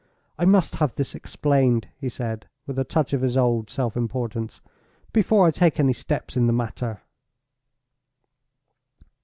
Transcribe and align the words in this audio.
"I 0.39 0.45
must 0.45 0.77
have 0.77 0.95
this 0.95 1.13
explained," 1.13 1.87
he 1.95 2.09
said, 2.09 2.47
with 2.65 2.79
a 2.79 2.83
touch 2.83 3.13
of 3.13 3.21
his 3.21 3.37
old 3.37 3.69
self 3.69 3.95
importance, 3.95 4.59
"before 5.13 5.45
I 5.45 5.51
take 5.51 5.79
any 5.79 5.93
steps 5.93 6.35
in 6.35 6.47
the 6.47 6.51
matter." 6.53 7.03